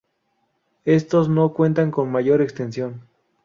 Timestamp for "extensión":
2.41-3.03